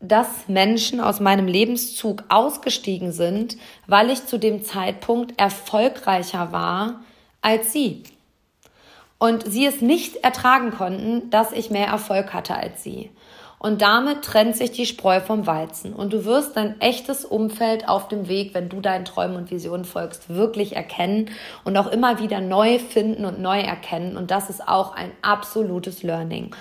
[0.00, 7.00] dass Menschen aus meinem Lebenszug ausgestiegen sind, weil ich zu dem Zeitpunkt erfolgreicher war
[7.42, 8.04] als sie
[9.22, 13.12] und sie es nicht ertragen konnten, dass ich mehr Erfolg hatte als sie.
[13.60, 15.92] Und damit trennt sich die Spreu vom Weizen.
[15.92, 19.84] Und du wirst dein echtes Umfeld auf dem Weg, wenn du deinen Träumen und Visionen
[19.84, 21.30] folgst, wirklich erkennen
[21.62, 24.16] und auch immer wieder neu finden und neu erkennen.
[24.16, 26.52] Und das ist auch ein absolutes Learning.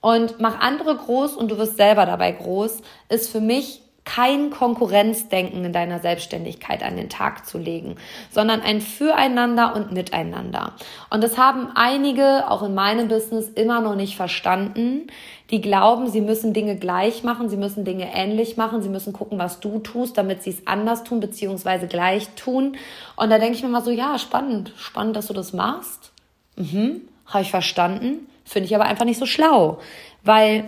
[0.00, 2.78] Und mach andere groß und du wirst selber dabei groß,
[3.10, 7.96] ist für mich kein Konkurrenzdenken in deiner Selbstständigkeit an den Tag zu legen,
[8.30, 10.72] sondern ein Füreinander und Miteinander.
[11.10, 15.08] Und das haben einige, auch in meinem Business, immer noch nicht verstanden.
[15.50, 19.38] Die glauben, sie müssen Dinge gleich machen, sie müssen Dinge ähnlich machen, sie müssen gucken,
[19.38, 22.78] was du tust, damit sie es anders tun, beziehungsweise gleich tun.
[23.14, 26.12] Und da denke ich mir mal so, ja, spannend, spannend, dass du das machst.
[26.56, 28.26] Mhm, habe ich verstanden.
[28.46, 29.80] Finde ich aber einfach nicht so schlau.
[30.24, 30.64] Weil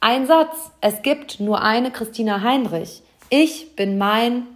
[0.00, 3.02] ein Satz, es gibt nur eine Christina Heinrich.
[3.30, 4.46] Ich bin mein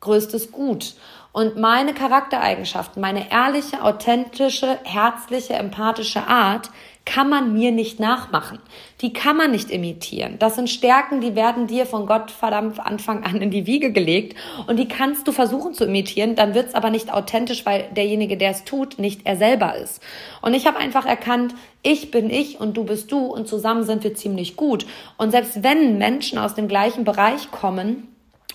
[0.00, 0.94] größtes Gut.
[1.32, 6.70] Und meine Charaktereigenschaften, meine ehrliche, authentische, herzliche, empathische Art
[7.08, 8.58] kann man mir nicht nachmachen.
[9.00, 10.38] Die kann man nicht imitieren.
[10.38, 14.36] Das sind Stärken, die werden dir von Gott verdammt Anfang an in die Wiege gelegt
[14.66, 18.50] und die kannst du versuchen zu imitieren, dann wird's aber nicht authentisch, weil derjenige, der
[18.50, 20.02] es tut, nicht er selber ist.
[20.42, 24.04] Und ich habe einfach erkannt, ich bin ich und du bist du und zusammen sind
[24.04, 24.84] wir ziemlich gut.
[25.16, 28.06] Und selbst wenn Menschen aus dem gleichen Bereich kommen,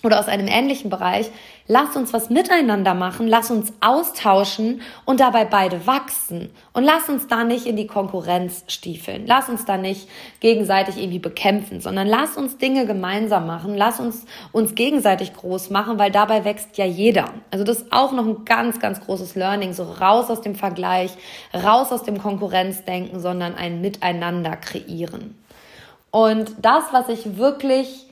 [0.04, 1.30] oder aus einem ähnlichen Bereich,
[1.66, 6.50] lass uns was miteinander machen, lass uns austauschen und dabei beide wachsen.
[6.72, 9.24] Und lass uns da nicht in die Konkurrenz stiefeln.
[9.26, 10.08] Lass uns da nicht
[10.40, 13.76] gegenseitig irgendwie bekämpfen, sondern lass uns Dinge gemeinsam machen.
[13.76, 17.30] Lass uns uns gegenseitig groß machen, weil dabei wächst ja jeder.
[17.50, 19.72] Also das ist auch noch ein ganz, ganz großes Learning.
[19.72, 21.12] So raus aus dem Vergleich,
[21.54, 25.38] raus aus dem Konkurrenzdenken, sondern ein Miteinander kreieren.
[26.10, 28.03] Und das, was ich wirklich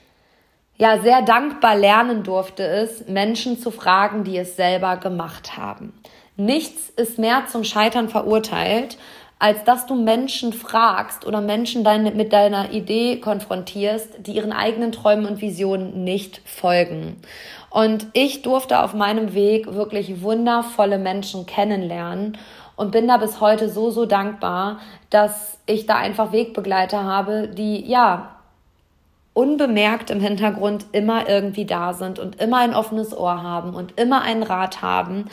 [0.77, 5.93] ja sehr dankbar lernen durfte, ist, Menschen zu fragen, die es selber gemacht haben.
[6.37, 8.97] Nichts ist mehr zum Scheitern verurteilt,
[9.39, 14.93] als dass du Menschen fragst oder Menschen deine, mit deiner Idee konfrontierst, die ihren eigenen
[14.93, 17.21] Träumen und Visionen nicht folgen.
[17.69, 22.39] Und ich durfte auf meinem Weg wirklich wundervolle Menschen kennenlernen
[22.77, 24.79] und bin da bis heute so, so dankbar,
[25.11, 28.37] dass ich da einfach Wegbegleiter habe, die ja
[29.35, 34.23] unbemerkt im Hintergrund immer irgendwie da sind und immer ein offenes Ohr haben und immer
[34.23, 35.27] einen Rat haben.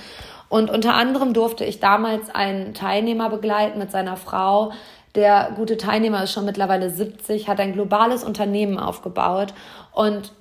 [0.47, 4.71] Und unter anderem durfte ich damals einen Teilnehmer begleiten mit seiner Frau.
[5.15, 9.53] Der gute Teilnehmer ist schon mittlerweile 70, hat ein globales Unternehmen aufgebaut
[9.93, 10.31] und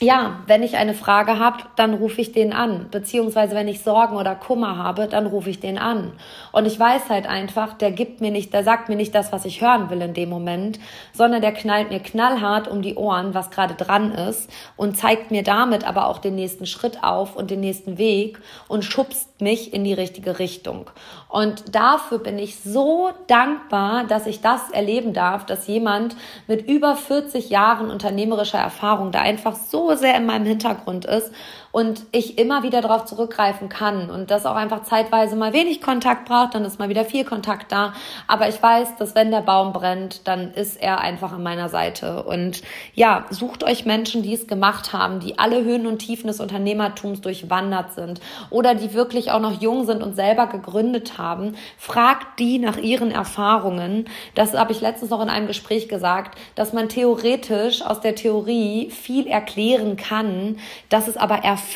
[0.00, 2.86] ja, wenn ich eine Frage habe, dann rufe ich den an.
[2.90, 6.12] Beziehungsweise wenn ich Sorgen oder Kummer habe, dann rufe ich den an.
[6.52, 9.44] Und ich weiß halt einfach, der gibt mir nicht, der sagt mir nicht das, was
[9.44, 10.78] ich hören will in dem Moment,
[11.12, 15.42] sondern der knallt mir knallhart um die Ohren, was gerade dran ist und zeigt mir
[15.42, 19.82] damit aber auch den nächsten Schritt auf und den nächsten Weg und schubst mich in
[19.82, 20.90] die richtige Richtung.
[21.28, 26.96] Und dafür bin ich so dankbar, dass ich das erleben darf, dass jemand mit über
[26.96, 31.30] 40 Jahren unternehmerischer Erfahrung da einfach so sehr in meinem Hintergrund ist
[31.70, 36.24] und ich immer wieder darauf zurückgreifen kann und das auch einfach zeitweise mal wenig Kontakt
[36.26, 37.92] braucht, dann ist mal wieder viel Kontakt da.
[38.26, 42.22] Aber ich weiß, dass wenn der Baum brennt, dann ist er einfach an meiner Seite.
[42.22, 42.62] Und
[42.94, 47.20] ja, sucht euch Menschen, die es gemacht haben, die alle Höhen und Tiefen des Unternehmertums
[47.20, 51.54] durchwandert sind oder die wirklich auch noch jung sind und selber gegründet haben.
[51.76, 54.06] Fragt die nach ihren Erfahrungen.
[54.34, 58.90] Das habe ich letztens noch in einem Gespräch gesagt, dass man theoretisch aus der Theorie
[58.90, 60.56] viel erklären kann,
[60.88, 61.67] dass es aber erfahren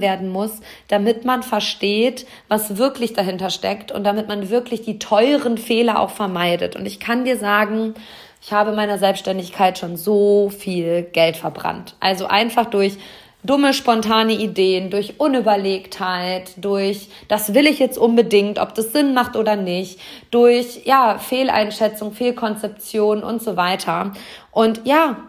[0.00, 5.58] werden muss, damit man versteht, was wirklich dahinter steckt und damit man wirklich die teuren
[5.58, 6.76] Fehler auch vermeidet.
[6.76, 7.94] Und ich kann dir sagen,
[8.42, 11.96] ich habe in meiner Selbstständigkeit schon so viel Geld verbrannt.
[12.00, 12.98] Also einfach durch
[13.42, 19.36] dumme, spontane Ideen, durch Unüberlegtheit, durch das will ich jetzt unbedingt, ob das Sinn macht
[19.36, 24.12] oder nicht, durch ja, Fehleinschätzung, Fehlkonzeption und so weiter.
[24.50, 25.27] Und ja,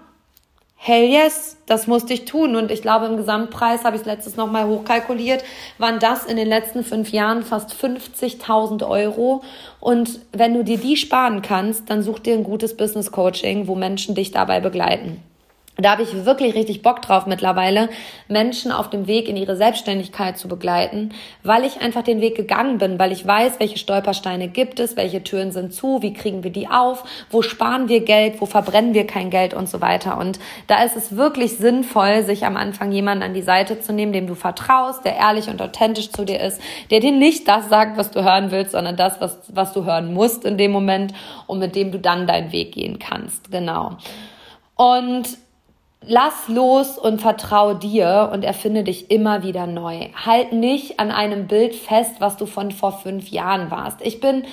[0.82, 2.56] hell yes, das musste ich tun.
[2.56, 5.44] Und ich glaube, im Gesamtpreis habe ich es letztes nochmal hochkalkuliert,
[5.78, 9.44] waren das in den letzten fünf Jahren fast 50.000 Euro.
[9.82, 13.76] Und wenn du dir die sparen kannst, dann such dir ein gutes Business Coaching, wo
[13.76, 15.22] Menschen dich dabei begleiten.
[15.82, 17.90] Da habe ich wirklich richtig Bock drauf mittlerweile,
[18.28, 21.12] Menschen auf dem Weg in ihre Selbstständigkeit zu begleiten,
[21.44, 25.24] weil ich einfach den Weg gegangen bin, weil ich weiß, welche Stolpersteine gibt es, welche
[25.24, 29.08] Türen sind zu, wie kriegen wir die auf, wo sparen wir Geld, wo verbrennen wir
[29.08, 30.18] kein Geld und so weiter.
[30.18, 34.14] Und da ist es wirklich sinnvoll, sich am Anfang jemanden an die Seite zu nehmen,
[34.14, 36.62] dem du vertraust, der ehrlich und authentisch zu dir ist,
[36.92, 40.14] der dir nicht das sagt, was du hören willst, sondern das, was, was du hören
[40.14, 41.14] musst in dem Moment
[41.48, 43.52] und mit dem du dann deinen Weg gehen kannst.
[43.52, 43.98] Genau.
[44.76, 45.38] Und
[46.06, 50.08] Lass los und vertrau dir und erfinde dich immer wieder neu.
[50.26, 54.02] Halt nicht an einem Bild fest, was du von vor fünf Jahren warst.
[54.02, 54.44] Ich bin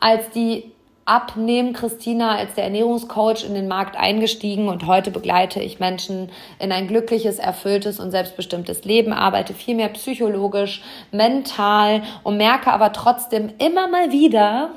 [0.00, 0.72] als die
[1.06, 6.72] Abnehmen Christina als der Ernährungscoach in den Markt eingestiegen und heute begleite ich Menschen in
[6.72, 13.52] ein glückliches, erfülltes und selbstbestimmtes Leben, arbeite viel mehr psychologisch, mental und merke aber trotzdem
[13.58, 14.70] immer mal wieder,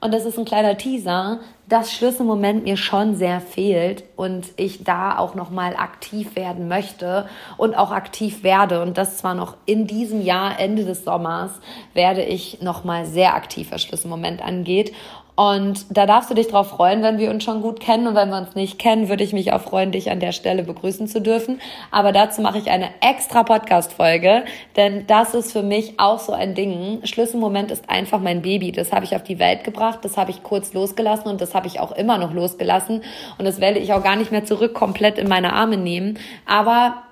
[0.00, 1.40] und das ist ein kleiner Teaser,
[1.72, 7.26] das Schlüsselmoment mir schon sehr fehlt und ich da auch noch mal aktiv werden möchte
[7.56, 8.82] und auch aktiv werde.
[8.82, 11.52] Und das zwar noch in diesem Jahr Ende des Sommers
[11.94, 14.92] werde ich noch mal sehr aktiv was Schlüsselmoment angeht
[15.42, 18.06] und da darfst du dich drauf freuen, wenn wir uns schon gut kennen.
[18.06, 20.62] Und wenn wir uns nicht kennen, würde ich mich auch freuen, dich an der Stelle
[20.62, 21.60] begrüßen zu dürfen.
[21.90, 24.44] Aber dazu mache ich eine extra Podcast-Folge,
[24.76, 27.00] denn das ist für mich auch so ein Ding.
[27.02, 28.70] Schlüsselmoment ist einfach mein Baby.
[28.70, 31.66] Das habe ich auf die Welt gebracht, das habe ich kurz losgelassen und das habe
[31.66, 33.02] ich auch immer noch losgelassen.
[33.36, 36.20] Und das werde ich auch gar nicht mehr zurück komplett in meine Arme nehmen.
[36.46, 37.02] Aber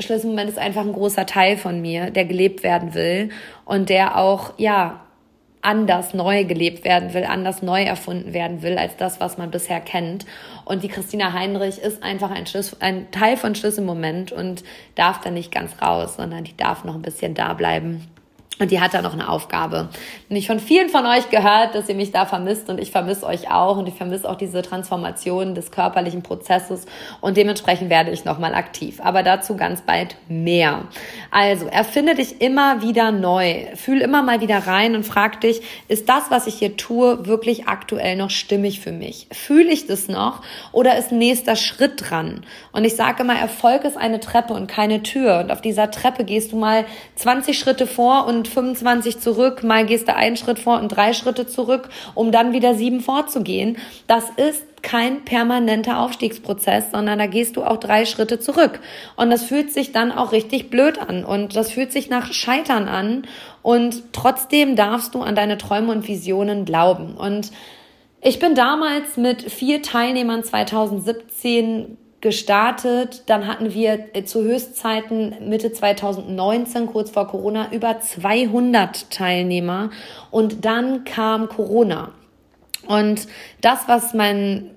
[0.00, 3.28] Schlüsselmoment ist einfach ein großer Teil von mir, der gelebt werden will
[3.64, 5.02] und der auch, ja,
[5.62, 9.80] anders neu gelebt werden will, anders neu erfunden werden will als das, was man bisher
[9.80, 10.26] kennt.
[10.64, 14.64] Und die Christina Heinrich ist einfach ein, Schlüssel, ein Teil von Schlüsselmoment und
[14.96, 18.06] darf da nicht ganz raus, sondern die darf noch ein bisschen da bleiben.
[18.58, 19.88] Und die hat da noch eine Aufgabe.
[20.28, 23.26] Und ich von vielen von euch gehört, dass ihr mich da vermisst und ich vermisse
[23.26, 26.84] euch auch und ich vermisse auch diese Transformation des körperlichen Prozesses
[27.20, 29.00] und dementsprechend werde ich nochmal aktiv.
[29.02, 30.82] Aber dazu ganz bald mehr.
[31.30, 33.66] Also, erfinde dich immer wieder neu.
[33.74, 37.68] Fühl immer mal wieder rein und frag dich, ist das, was ich hier tue, wirklich
[37.68, 39.28] aktuell noch stimmig für mich?
[39.32, 42.44] Fühle ich das noch oder ist nächster Schritt dran?
[42.72, 45.40] Und ich sage immer, Erfolg ist eine Treppe und keine Tür.
[45.40, 46.84] Und auf dieser Treppe gehst du mal
[47.16, 51.46] 20 Schritte vor und 25 zurück, mal gehst du einen Schritt vor und drei Schritte
[51.46, 53.78] zurück, um dann wieder sieben vorzugehen.
[54.06, 58.80] Das ist kein permanenter Aufstiegsprozess, sondern da gehst du auch drei Schritte zurück.
[59.16, 62.88] Und das fühlt sich dann auch richtig blöd an und das fühlt sich nach Scheitern
[62.88, 63.26] an
[63.62, 67.14] und trotzdem darfst du an deine Träume und Visionen glauben.
[67.14, 67.52] Und
[68.20, 73.24] ich bin damals mit vier Teilnehmern 2017 gestartet.
[73.26, 79.90] Dann hatten wir äh, zu Höchstzeiten Mitte 2019, kurz vor Corona, über 200 Teilnehmer.
[80.30, 82.12] Und dann kam Corona.
[82.86, 83.28] Und
[83.60, 84.71] das, was mein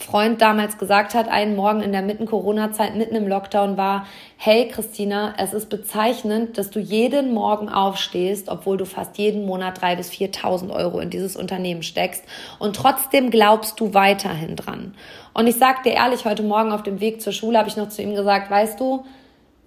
[0.00, 4.68] Freund damals gesagt hat, einen Morgen in der mitten Corona-Zeit, mitten im Lockdown war, hey
[4.68, 9.96] Christina, es ist bezeichnend, dass du jeden Morgen aufstehst, obwohl du fast jeden Monat drei
[9.96, 12.24] bis 4.000 Euro in dieses Unternehmen steckst
[12.58, 14.94] und trotzdem glaubst du weiterhin dran.
[15.34, 17.88] Und ich sag dir ehrlich, heute Morgen auf dem Weg zur Schule habe ich noch
[17.88, 19.04] zu ihm gesagt, weißt du,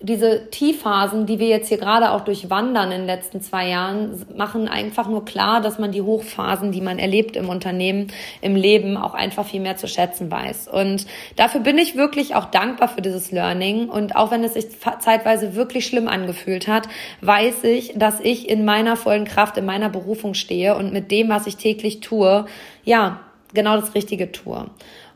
[0.04, 4.68] diese Tiefphasen, die wir jetzt hier gerade auch durchwandern in den letzten zwei Jahren, machen
[4.68, 8.08] einfach nur klar, dass man die Hochphasen, die man erlebt im Unternehmen,
[8.42, 10.68] im Leben, auch einfach viel mehr zu schätzen weiß.
[10.68, 13.88] Und dafür bin ich wirklich auch dankbar für dieses Learning.
[13.88, 14.66] Und auch wenn es sich
[15.00, 16.90] zeitweise wirklich schlimm angefühlt hat,
[17.22, 21.30] weiß ich, dass ich in meiner vollen Kraft, in meiner Berufung stehe und mit dem,
[21.30, 22.46] was ich täglich tue,
[22.84, 23.22] ja,
[23.54, 24.70] genau das Richtige tue.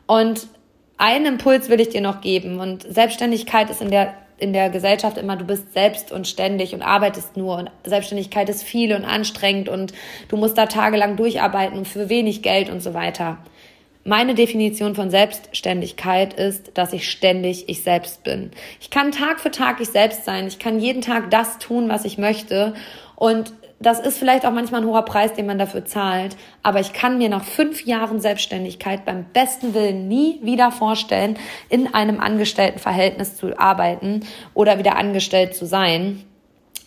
[0.06, 0.46] Und
[0.96, 2.58] einen Impuls will ich dir noch geben.
[2.58, 6.82] Und Selbstständigkeit ist in der in der Gesellschaft immer, du bist selbst und ständig und
[6.82, 9.92] arbeitest nur und Selbstständigkeit ist viel und anstrengend und
[10.28, 13.38] du musst da tagelang durcharbeiten und für wenig Geld und so weiter.
[14.04, 18.52] Meine Definition von Selbstständigkeit ist, dass ich ständig ich selbst bin.
[18.80, 20.46] Ich kann Tag für Tag ich selbst sein.
[20.46, 22.74] Ich kann jeden Tag das tun, was ich möchte.
[23.16, 26.92] Und das ist vielleicht auch manchmal ein hoher Preis, den man dafür zahlt, aber ich
[26.92, 31.38] kann mir nach fünf Jahren Selbstständigkeit beim besten Willen nie wieder vorstellen,
[31.68, 36.24] in einem Angestelltenverhältnis zu arbeiten oder wieder angestellt zu sein.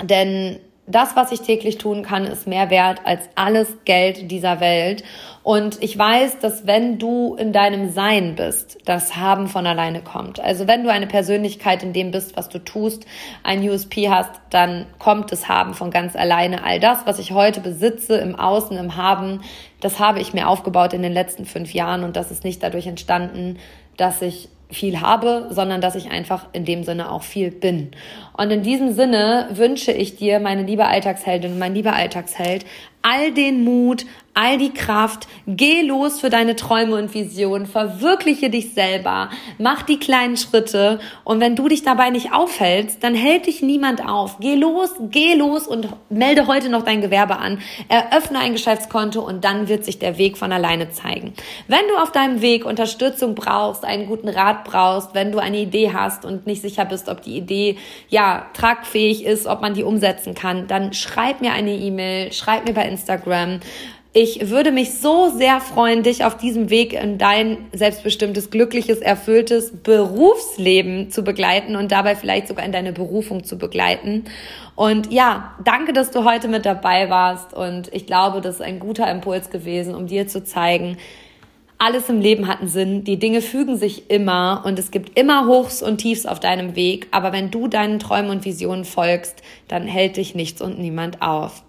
[0.01, 0.59] Denn
[0.91, 5.03] das, was ich täglich tun kann, ist mehr wert als alles Geld dieser Welt.
[5.43, 10.39] Und ich weiß, dass wenn du in deinem Sein bist, das Haben von alleine kommt.
[10.39, 13.05] Also wenn du eine Persönlichkeit in dem bist, was du tust,
[13.43, 16.63] ein USP hast, dann kommt das Haben von ganz alleine.
[16.63, 19.41] All das, was ich heute besitze, im Außen, im Haben,
[19.79, 22.85] das habe ich mir aufgebaut in den letzten fünf Jahren und das ist nicht dadurch
[22.85, 23.57] entstanden,
[23.97, 27.91] dass ich viel habe, sondern dass ich einfach in dem Sinne auch viel bin.
[28.37, 32.65] Und in diesem Sinne wünsche ich dir, meine liebe Alltagsheldin, mein lieber Alltagsheld,
[33.01, 38.73] all den Mut, all die Kraft, geh los für deine Träume und Visionen, verwirkliche dich
[38.73, 40.99] selber, mach die kleinen Schritte.
[41.23, 44.37] Und wenn du dich dabei nicht aufhältst, dann hält dich niemand auf.
[44.39, 47.59] Geh los, geh los und melde heute noch dein Gewerbe an,
[47.89, 51.33] eröffne ein Geschäftskonto und dann wird sich der Weg von alleine zeigen.
[51.67, 55.91] Wenn du auf deinem Weg Unterstützung brauchst, einen guten Rat brauchst, wenn du eine Idee
[55.93, 60.35] hast und nicht sicher bist, ob die Idee ja tragfähig ist, ob man die umsetzen
[60.35, 63.59] kann, dann schreib mir eine E-Mail, schreib mir bei Instagram.
[64.13, 69.71] Ich würde mich so sehr freuen, dich auf diesem Weg in dein selbstbestimmtes, glückliches, erfülltes
[69.83, 74.25] Berufsleben zu begleiten und dabei vielleicht sogar in deine Berufung zu begleiten.
[74.75, 77.53] Und ja, danke, dass du heute mit dabei warst.
[77.53, 80.97] Und ich glaube, das ist ein guter Impuls gewesen, um dir zu zeigen,
[81.77, 83.03] alles im Leben hat einen Sinn.
[83.05, 87.07] Die Dinge fügen sich immer und es gibt immer Hochs und Tiefs auf deinem Weg.
[87.09, 91.63] Aber wenn du deinen Träumen und Visionen folgst, dann hält dich nichts und niemand auf.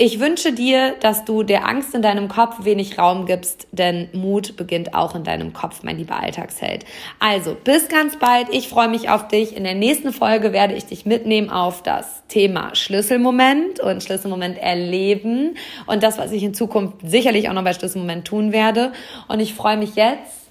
[0.00, 4.56] Ich wünsche dir, dass du der Angst in deinem Kopf wenig Raum gibst, denn Mut
[4.56, 6.84] beginnt auch in deinem Kopf, mein lieber Alltagsheld.
[7.18, 8.46] Also, bis ganz bald.
[8.52, 9.56] Ich freue mich auf dich.
[9.56, 15.56] In der nächsten Folge werde ich dich mitnehmen auf das Thema Schlüsselmoment und Schlüsselmoment erleben
[15.86, 18.92] und das, was ich in Zukunft sicherlich auch noch bei Schlüsselmoment tun werde.
[19.26, 20.46] Und ich freue mich jetzt,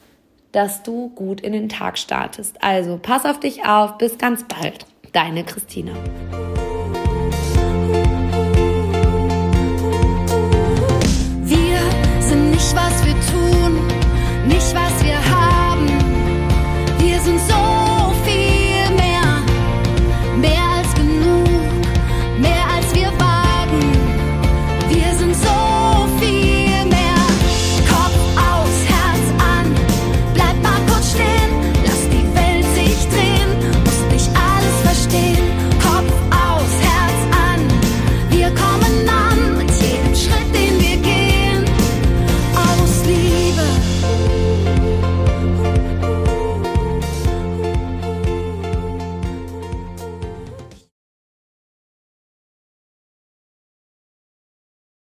[0.52, 2.62] dass du gut in den Tag startest.
[2.62, 3.98] Also, pass auf dich auf.
[3.98, 4.86] Bis ganz bald.
[5.14, 5.93] Deine Christina.
[14.48, 14.87] nicht war